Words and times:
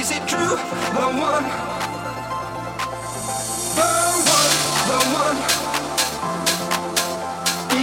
Is 0.00 0.10
it 0.12 0.26
true? 0.26 0.56
The 0.96 1.06
one. 1.20 1.44
The 3.76 3.90
one. 4.32 4.52
The 4.88 5.00
one. 5.12 5.36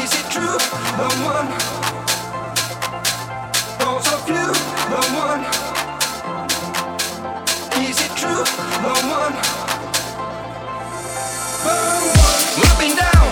Is 0.01 0.11
it 0.19 0.25
true? 0.33 0.57
The 0.97 1.09
one. 1.21 1.47
Those 3.77 4.07
of 4.15 4.27
you. 4.27 4.47
The 4.93 5.01
one. 5.13 5.41
Is 7.85 8.01
it 8.01 8.13
true? 8.17 8.43
The 8.81 8.95
one. 9.13 9.33
The 11.65 11.77
one. 12.25 12.41
Looking 12.63 12.95
down. 12.97 13.27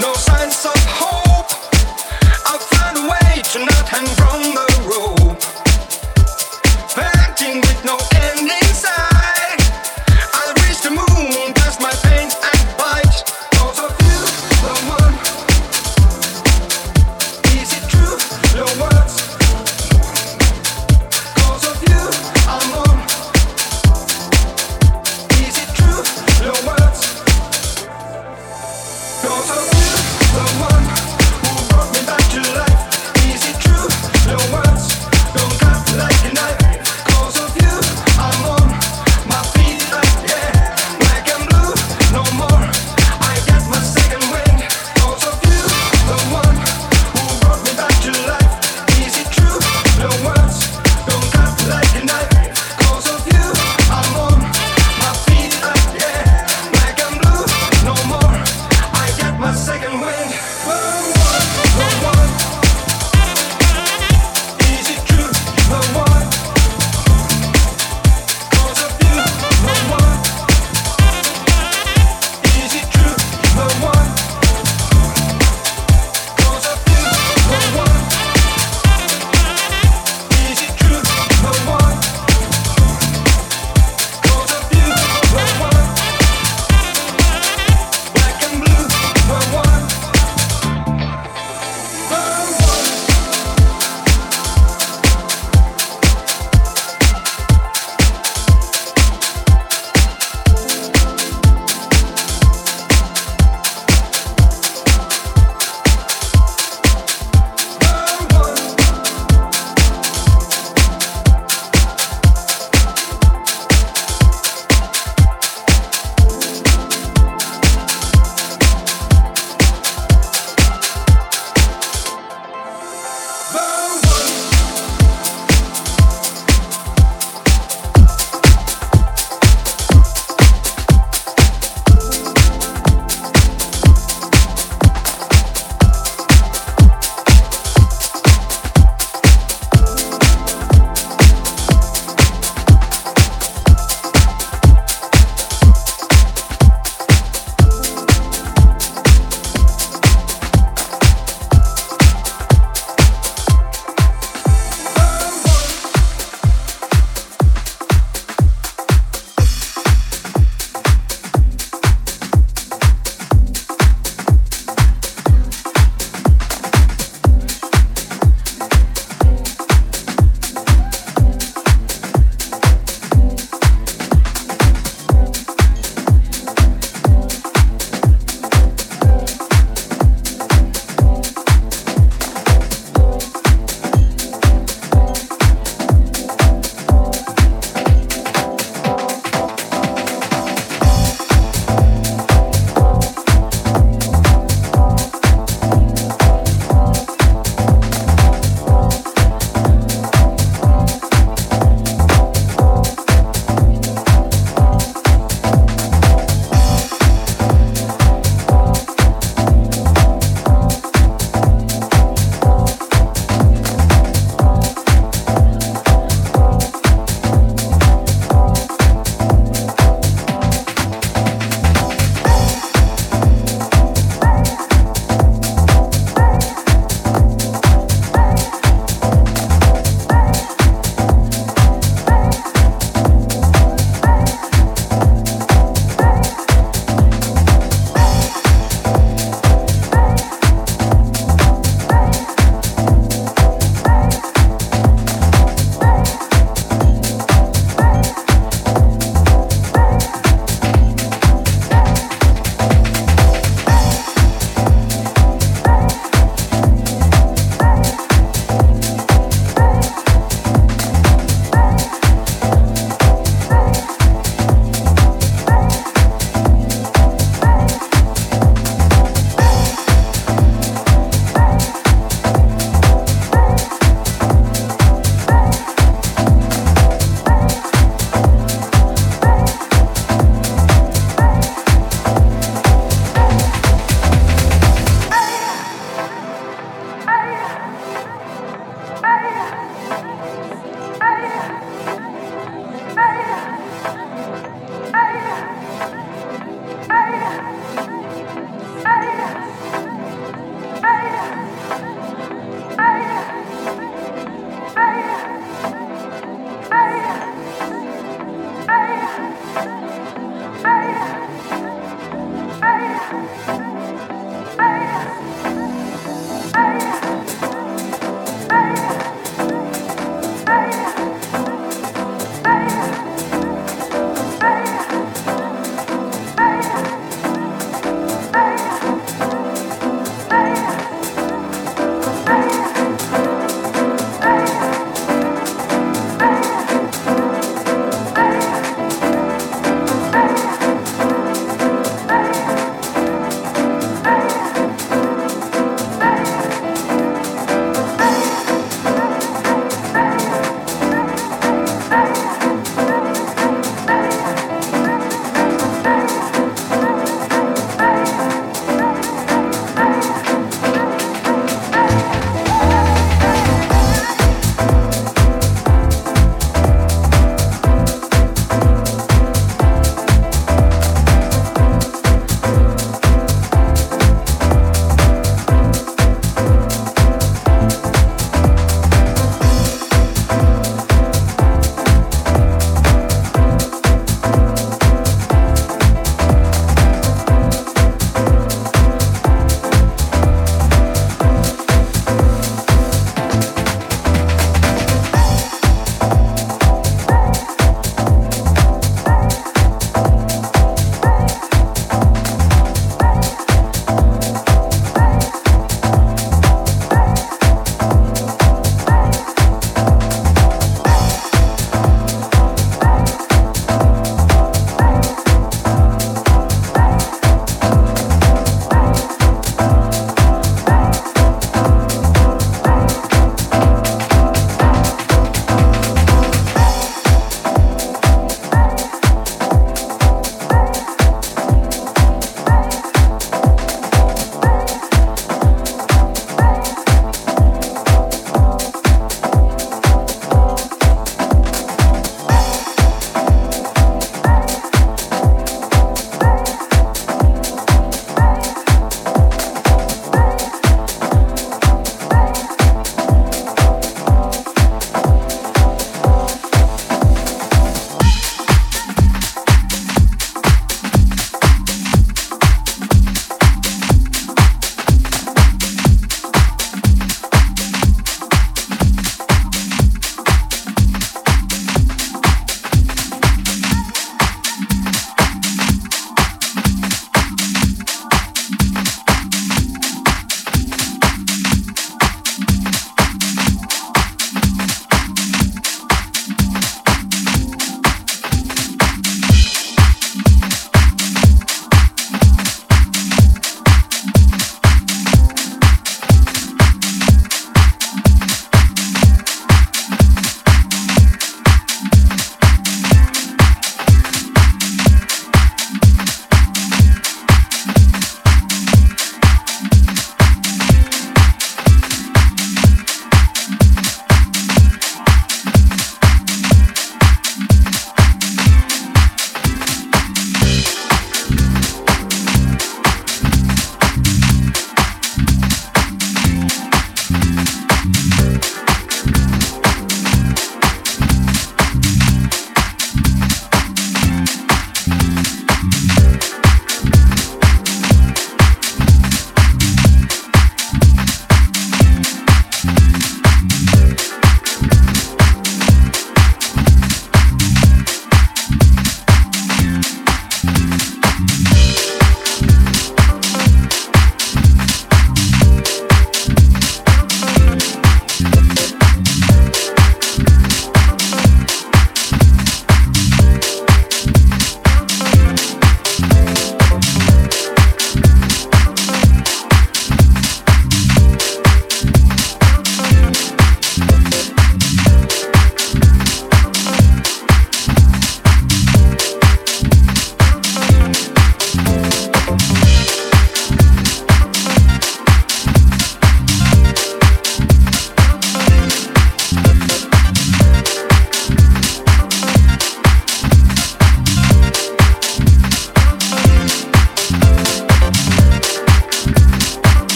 No 0.00 0.14
signs 0.14 0.64
of 0.64 0.80
hope. 0.88 1.52
I'll 2.46 2.58
find 2.58 2.96
a 2.96 3.10
way 3.10 3.42
to 3.42 3.58
not 3.58 3.86
hang 3.88 4.06
from 4.16 4.54
the 4.54 4.71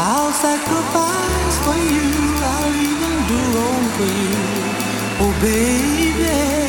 I'll 0.00 0.32
sacrifice 0.32 1.58
for 1.64 1.74
you. 1.74 2.10
I'll 2.38 2.72
even 2.72 3.14
do 3.26 3.38
wrong 3.58 3.84
for 3.96 4.06
you. 4.06 4.36
Oh, 5.18 5.38
baby. 5.42 6.67